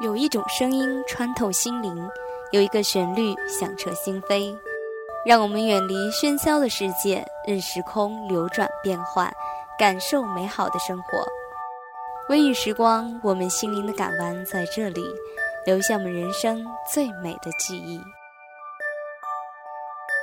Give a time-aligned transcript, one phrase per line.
[0.00, 2.10] 有一种声音穿透心灵，
[2.50, 4.56] 有一个旋律响彻心扉，
[5.24, 9.32] 让我们远离喧嚣的世界，任时空流转变换，
[9.78, 11.24] 感受美好的生活。
[12.28, 15.06] 微雨时光，我们心灵的港湾在这里，
[15.64, 18.00] 留下我们人生最美的记忆。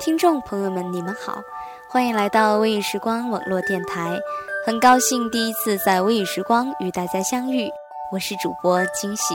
[0.00, 1.40] 听众朋友们，你们好，
[1.88, 4.18] 欢迎来到微雨时光网络电台，
[4.66, 7.70] 很高兴第一次在微雨时光与大家相遇，
[8.12, 9.34] 我是主播惊喜。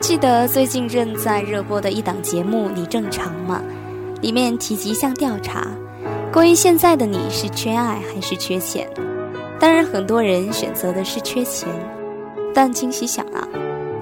[0.00, 3.62] 记得最近正在热播的一档节目《你正常吗》，
[4.20, 5.68] 里面提及一项调查，
[6.32, 8.88] 关于现在的你是缺爱还是缺钱？
[9.60, 11.68] 当然，很多人选择的是缺钱，
[12.54, 13.46] 但惊喜想啊，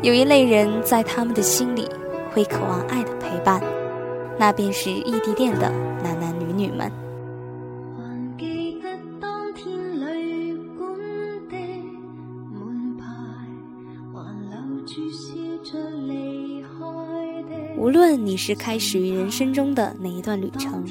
[0.00, 1.88] 有一类人在他们的心里
[2.32, 3.60] 会渴望爱的陪伴，
[4.38, 5.72] 那便是异地恋的
[6.04, 6.88] 男男女女们。
[17.76, 20.84] 无论你是开始于人生中的哪一段旅程，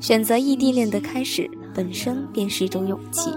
[0.00, 3.30] 选择异地恋的开始本身便是一种勇气。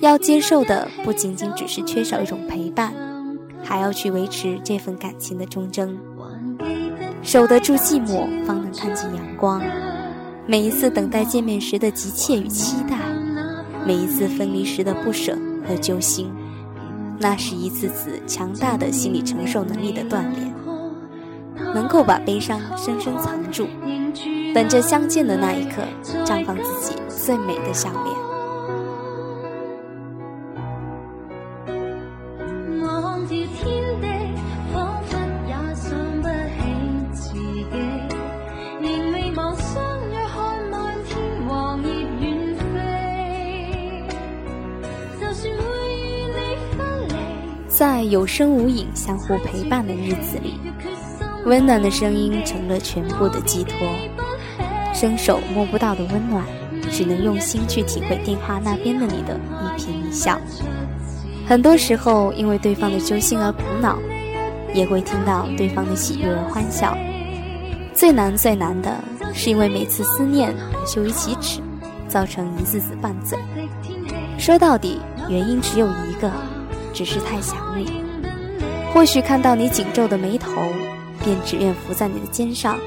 [0.00, 2.92] 要接受的不仅仅只是缺少一种陪伴，
[3.62, 5.96] 还要去维持这份感情的忠贞。
[7.22, 9.62] 守得住寂寞，方能看见阳光。
[10.46, 12.96] 每一次等待见面时的急切与期待，
[13.86, 16.32] 每一次分离时的不舍和揪心，
[17.18, 20.52] 那是一次次强大的心理承受能力的锻炼。
[21.74, 23.66] 能够把悲伤深深藏住，
[24.52, 25.82] 等着相见的那一刻，
[26.24, 28.20] 绽放自己最美的笑脸。
[47.68, 50.60] 在有声无影、相互陪伴的日子里。
[51.46, 53.88] 温暖的声音成了全部的寄托，
[55.00, 56.44] 伸手摸不到的温暖，
[56.90, 60.38] 只能用心去体会电话那边的你的一颦一笑。
[61.46, 63.98] 很多时候，因为对方的揪心而苦恼，
[64.74, 66.94] 也会听到对方的喜悦而欢笑。
[67.94, 69.02] 最难最难的
[69.32, 71.62] 是因为每次思念而羞于启齿，
[72.06, 73.38] 造成一次次拌嘴。
[74.36, 75.00] 说到底，
[75.30, 76.30] 原因只有一个，
[76.92, 77.90] 只是太想你。
[78.92, 80.50] 或许看到你紧皱的眉头。
[81.22, 82.78] 便只愿伏在你的肩上，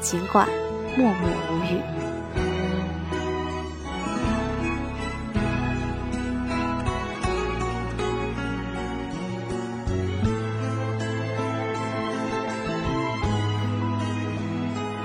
[0.00, 0.48] 尽管
[0.96, 1.80] 默默无语。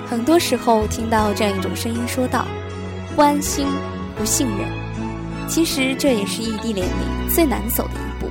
[0.08, 2.46] 很多时候听到这样一种声音说道
[3.16, 3.68] ：“不安心，
[4.18, 4.68] 不信任。”
[5.48, 8.30] 其实这也是异地恋里最难走的一步。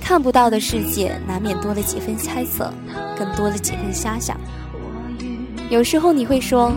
[0.00, 2.72] 看不到的世界，难免多了几分猜测。
[3.16, 4.36] 更多了几分遐想，
[5.72, 6.70] 有时候你会说：“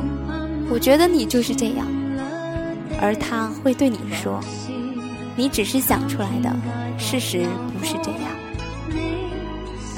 [0.71, 1.85] 我觉得你就是这样。”
[3.01, 4.39] 而他会对你说
[5.35, 6.49] ：“你只是想出来的，
[6.97, 7.45] 事实
[7.77, 8.21] 不是这样。”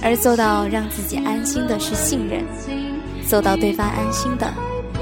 [0.01, 2.43] 而做到让自己安心的是信任，
[3.27, 4.51] 做到对方安心的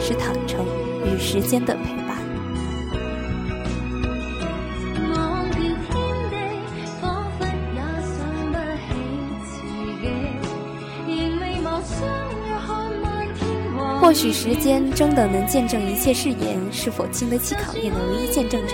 [0.02, 0.60] 是坦诚
[1.06, 1.95] 与时间的陪
[14.16, 18.74] 许时间真的能见证一切誓言是否经得起考验的唯一见证者。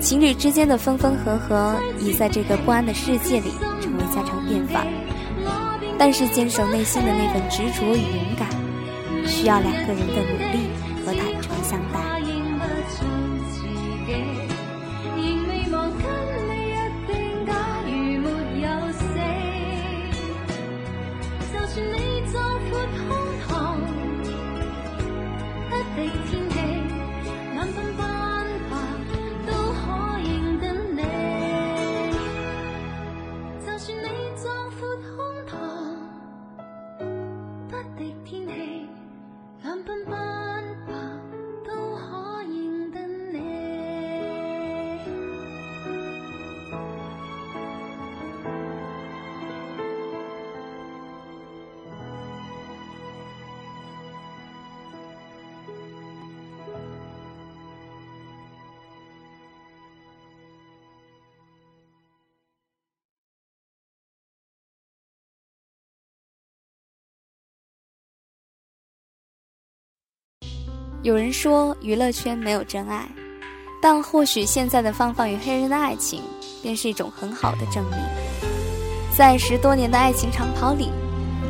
[0.00, 3.50] 情侣之间的分分合合，已在这个不安的世界里
[3.82, 4.86] 成为家常便饭。
[5.98, 8.48] 但是坚守内心的那份执着与勇敢，
[9.26, 10.63] 需要两个人的努力
[71.04, 73.06] 有人说娱乐圈没有真爱，
[73.82, 76.22] 但或许现在的芳芳与黑人的爱情
[76.62, 77.98] 便是一种很好的证明。
[79.14, 80.88] 在十多年的爱情长跑里，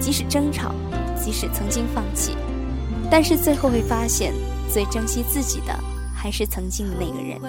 [0.01, 0.75] 即使争吵，
[1.17, 2.33] 即使曾经放弃，
[3.09, 4.33] 但是最后会发现，
[4.69, 5.73] 最珍惜自己的
[6.13, 7.41] 还是曾经的那个人。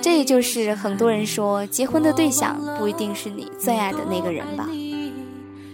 [0.00, 4.68] 这也就是很多人说，结婚的对象不一定是你最爱的那个人吧。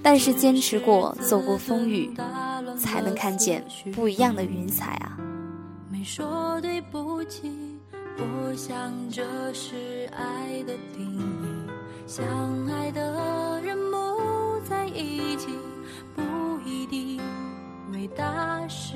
[0.02, 2.10] 但是坚持过，走过风雨，
[2.80, 5.16] 才能看见不一样的云彩啊！
[5.90, 7.52] 没说对不起，
[8.16, 9.22] 我想这
[9.52, 11.70] 是爱的定义。
[12.06, 12.24] 相
[12.66, 15.48] 爱的人不在一起，
[16.16, 16.22] 不
[16.64, 17.20] 一定
[17.92, 18.94] 为大事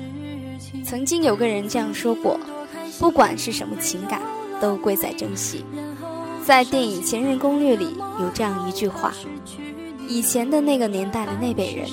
[0.59, 0.83] 情。
[0.83, 2.39] 曾经有个人这样说过：
[2.99, 4.21] 不管是什么情感，
[4.59, 5.63] 都贵在珍惜。
[6.43, 9.13] 在电影《前任攻略》里有这样一句话。
[10.07, 11.89] 以前的那个年代的那辈人，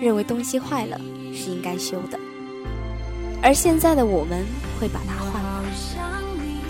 [0.00, 0.98] 认为东西坏了
[1.34, 2.18] 是应该修的，
[3.42, 4.44] 而现在的我们
[4.78, 5.64] 会把它换了。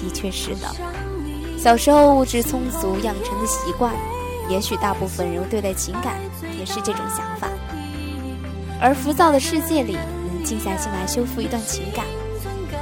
[0.01, 0.75] 的确是的，
[1.59, 3.95] 小时候物质充足养成的习惯，
[4.49, 6.21] 也许大部分人对待情感
[6.57, 7.49] 也是这种想法。
[8.81, 9.95] 而浮躁的世界里，
[10.29, 12.05] 能静下心来修复一段情感，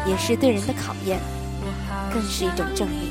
[0.07, 1.19] 也是对人的考验，
[2.13, 3.11] 更是一种证明。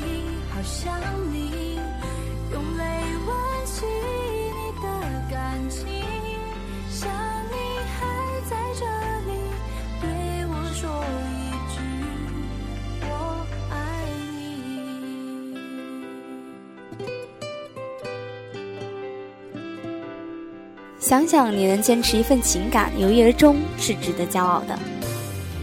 [21.14, 24.76] 想想你能坚持一份情感由一而终，是值得骄傲的。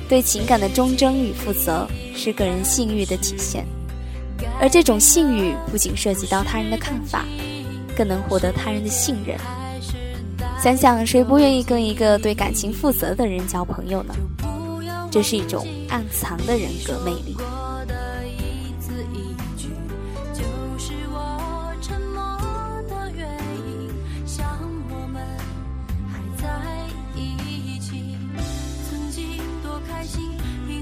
[0.08, 3.66] 对情感的忠贞与负责，是个人信誉的体现。
[4.62, 7.26] 而这种信誉不仅涉及到他人的看法，
[7.98, 9.38] 更能获得他人的信任。
[10.64, 14.16] 想想谁不愿意跟一个对感情负责的人交朋友呢？
[15.12, 17.36] 这是一种暗藏的人格魅力。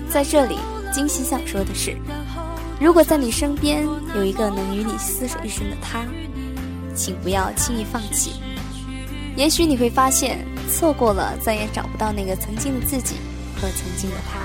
[0.10, 0.58] 在这里，
[0.92, 1.96] 金喜想说的是：
[2.80, 6.04] 如果在你身边有一个能与你厮守一生的他，
[6.96, 8.34] 请不要轻易放弃。
[9.36, 13.16] 也许你会发现，错过了再也找不到那个曾经的自己
[13.56, 14.40] 和曾经的他。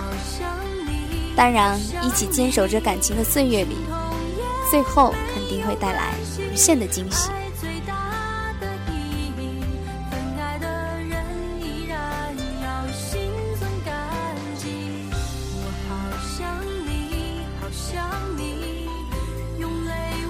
[1.34, 3.76] 当然，一起坚守着感情的岁月里，
[4.70, 6.12] 最后肯定会带来
[6.52, 7.31] 无限的惊喜。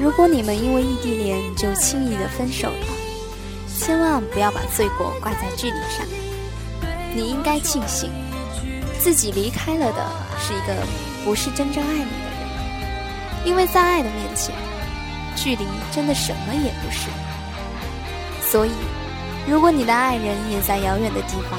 [0.05, 2.87] 如果你们因为异地恋就轻易的分手了，
[3.75, 6.07] 千万不要把罪过挂在距离上。
[7.15, 8.11] 你应该庆幸，
[9.01, 10.07] 自己离开了的
[10.39, 10.87] 是一个
[11.25, 14.55] 不是真正爱你的人，因为在爱的面前，
[15.37, 17.09] 距离真的什么也不是。
[18.47, 18.73] 所以，
[19.49, 21.59] 如果你的爱人也在遥远的地方，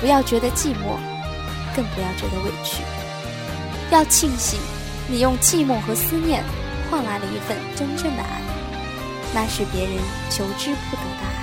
[0.00, 0.98] 不要觉得寂寞，
[1.76, 2.82] 更不要觉得委屈，
[3.92, 4.58] 要庆幸
[5.06, 6.42] 你用寂寞和思念。
[6.90, 8.42] 换来了一份真正的爱，
[9.32, 9.96] 那是别人
[10.28, 11.39] 求之不得的爱。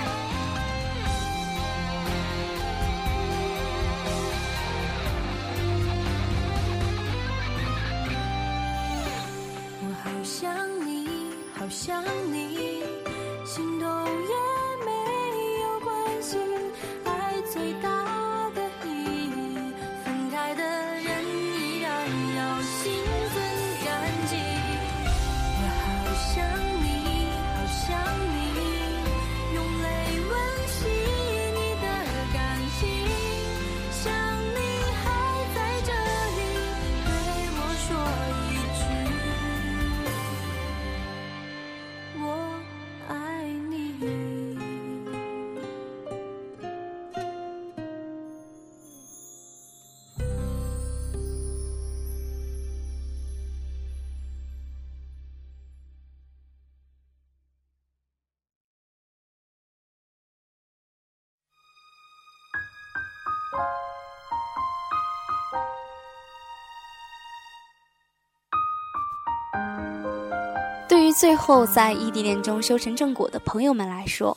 [71.08, 74.36] 于最后在异地恋中修成正果的朋友们来说，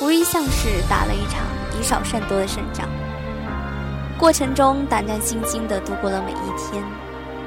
[0.00, 1.46] 无疑像是打了一场
[1.78, 2.88] 以少胜多的胜仗。
[4.18, 6.82] 过程中胆战心惊地度过了每一天，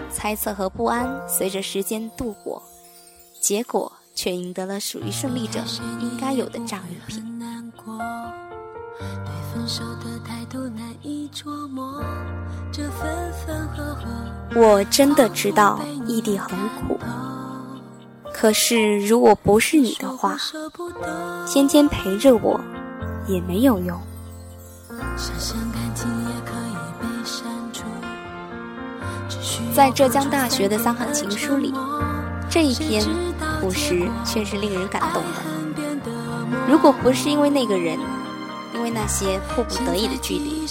[0.09, 2.63] 猜测和不安随着时间度过，
[3.41, 5.59] 结果却赢得了属于胜利者
[5.99, 7.37] 应该有的战利品。
[14.53, 16.97] 对我真的知道异地很苦，
[18.37, 20.35] 可是如果不是你的话，
[21.47, 22.59] 天天陪着我
[23.27, 23.97] 也没有用。
[29.73, 31.73] 在浙江大学的三行情书里，
[32.49, 33.05] 这一篇
[33.61, 35.41] 朴实却是令人感动的。
[36.67, 37.97] 如果不是因为那个人，
[38.73, 40.67] 因为那些迫不得已的距离，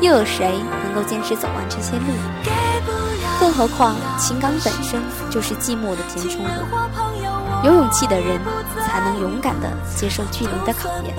[0.00, 3.09] 又有谁能够坚持走完这些路？
[3.40, 6.48] 更何况情感本身就是寂寞的填充物。
[7.64, 8.38] 有勇气的人
[8.86, 11.14] 才能勇敢地接受距离的考验，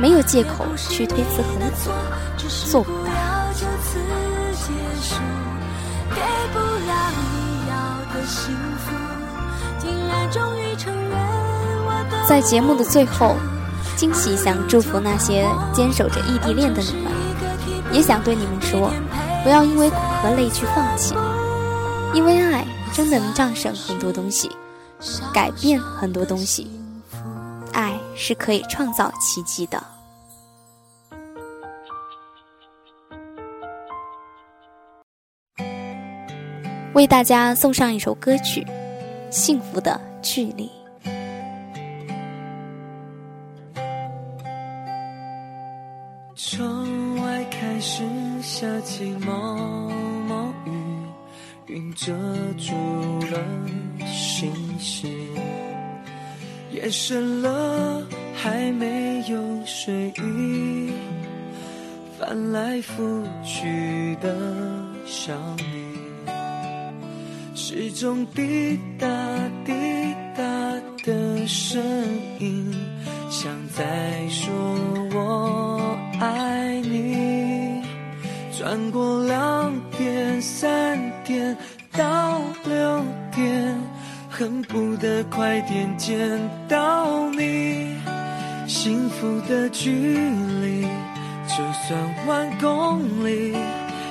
[0.00, 1.90] 没有借口去推辞很苦，
[2.70, 3.10] 做不到。
[12.28, 13.36] 在节目的最后，
[13.96, 17.12] 惊喜想祝福那些坚守着异地恋的你们，
[17.92, 18.90] 也想对你们说，
[19.44, 21.14] 不要因为苦和累去放弃，
[22.14, 24.50] 因为爱真的能战胜很多东西，
[25.32, 26.70] 改变很多东西，
[27.72, 29.82] 爱是可以创造奇迹的。
[36.94, 38.62] 为大家送上一首歌曲
[39.30, 40.66] 《幸福的距离》。
[56.70, 58.02] 夜深了，
[58.34, 60.92] 还没有睡意，
[62.18, 64.36] 翻来覆去的
[65.06, 65.96] 想你。
[67.54, 69.06] 时钟滴答
[69.64, 69.72] 滴
[70.36, 70.44] 答
[71.04, 71.82] 的声
[72.38, 72.72] 音，
[73.30, 73.84] 像在
[74.28, 74.54] 说
[75.12, 77.82] 我爱你。
[78.56, 81.56] 转过两点、三点
[81.92, 83.65] 到六点，
[84.38, 86.38] 恨不得快点见
[86.68, 87.96] 到你。
[88.68, 89.90] 幸福的距
[90.60, 90.82] 离，
[91.48, 93.52] 就算万公里，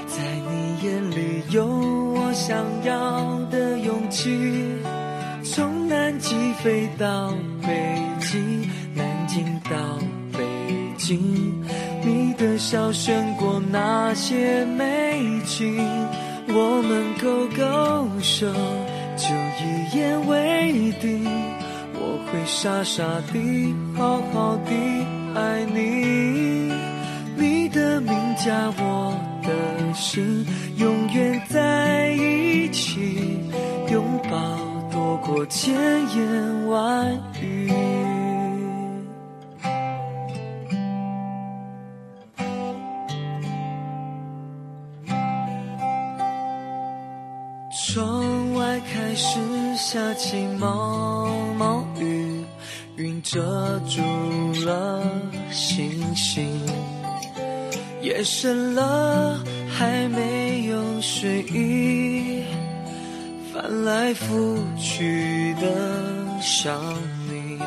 [0.08, 2.34] 在你眼里有我。
[2.34, 4.36] 想要的勇气，
[5.44, 9.78] 从南极飞到北极，南京到
[10.34, 10.44] 北
[10.98, 11.20] 京，
[12.04, 15.78] 你的笑胜过那些美景。
[16.48, 18.48] 我们勾勾手，
[19.96, 21.24] 言为定。
[21.98, 24.72] 我会傻傻地，好好地
[25.34, 26.72] 爱你。
[27.38, 29.50] 你的名加我的
[29.94, 30.46] 心，
[30.78, 33.40] 永远在一起，
[33.92, 34.38] 拥抱
[34.92, 37.35] 多过千言万语。
[56.16, 56.74] 星星。
[58.02, 62.44] 夜深了，还没有睡意，
[63.52, 65.68] 翻来覆去的
[66.40, 66.80] 想
[67.28, 67.60] 你，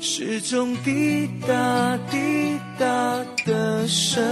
[0.00, 2.86] 时钟滴答滴答
[3.44, 4.24] 的声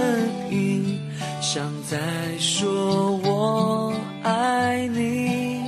[0.49, 0.99] 音，
[1.41, 1.97] 像在
[2.39, 3.93] 说我
[4.23, 5.61] 爱你。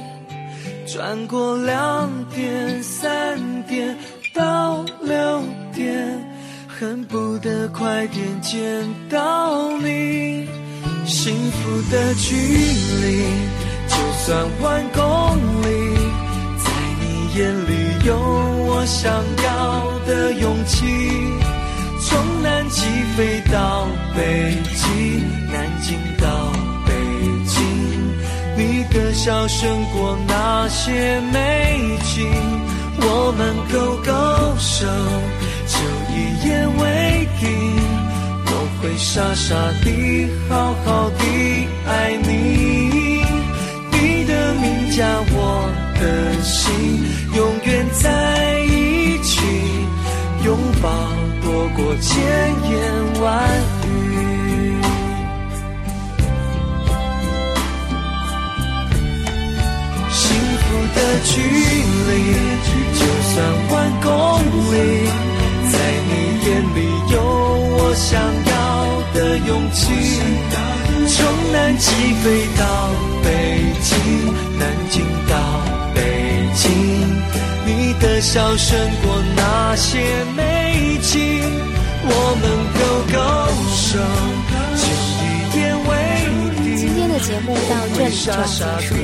[0.88, 3.96] 转过两点、三点
[4.34, 6.23] 到六点。
[6.84, 8.62] 恨不得快点见
[9.10, 10.46] 到你，
[11.06, 13.24] 幸福的距离
[13.88, 15.96] 就算万公里，
[16.58, 18.18] 在你眼里有
[18.68, 19.14] 我想
[19.46, 20.86] 要的勇气。
[22.02, 22.82] 从南极
[23.16, 25.24] 飞到北极，
[25.54, 26.28] 南京到
[26.86, 26.92] 北
[27.48, 27.64] 京，
[28.58, 32.28] 你的笑胜过那些美景，
[33.00, 34.86] 我们勾勾手。
[36.16, 37.50] 一言为定，
[38.46, 40.52] 我会傻傻地、好
[40.86, 41.22] 好地
[41.88, 41.92] 爱
[42.22, 42.30] 你。
[43.92, 45.38] 你的名加我
[46.00, 46.04] 的
[46.44, 46.70] 心，
[47.36, 49.42] 永远在一起，
[50.46, 50.90] 拥抱
[51.42, 52.12] 多过千
[52.70, 52.72] 言
[53.22, 53.24] 万
[53.88, 53.90] 语。
[60.12, 60.22] 幸
[60.60, 61.32] 福的距
[62.10, 62.12] 离，
[63.00, 63.02] 就
[63.34, 63.34] 算
[63.72, 64.08] 万公
[64.74, 64.78] 里。
[69.48, 69.92] 勇气，
[71.08, 71.92] 从南极
[72.24, 72.90] 飞到
[73.24, 73.28] 北
[73.82, 73.94] 京，
[74.58, 75.36] 南京到
[75.94, 76.00] 北
[76.56, 76.72] 京，
[77.66, 80.00] 你的笑胜过那些
[80.36, 81.42] 美景，
[82.06, 82.44] 我们
[82.80, 82.82] 勾
[83.14, 83.18] 勾
[83.76, 84.00] 手，
[84.78, 84.82] 牵
[85.20, 85.22] 一
[85.52, 85.92] 点为
[86.78, 88.52] 今天的节目到这里就要结
[88.88, 89.00] 束了。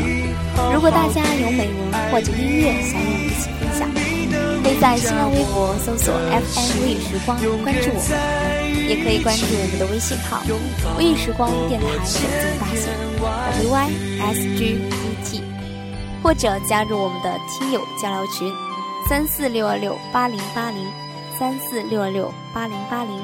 [0.73, 1.79] 如果大家有美文
[2.11, 3.49] 或者音乐想与我们一起，
[4.61, 10.41] 可以在新浪微博搜索 FM 微雨时光关注我们，也可以关注我们的微信号
[10.97, 12.89] “微雨时光电台首字大写
[13.61, 13.89] W Y
[14.19, 15.41] S G E T”，
[16.21, 18.51] 或者加入我们的听友交流群
[19.07, 20.85] 三四六二六八零八零
[21.37, 23.23] 三四六二六八零八零，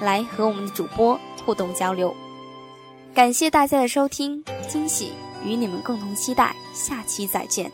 [0.00, 2.14] 来和我们的主播互动交流。
[3.12, 5.12] 感谢大家的收听，惊喜
[5.44, 7.70] 与你们共同期待，下期再见。